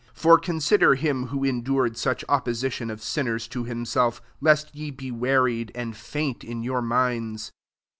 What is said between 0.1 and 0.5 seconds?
3 For